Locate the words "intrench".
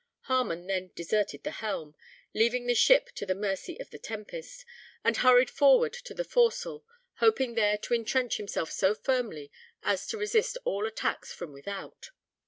7.93-8.37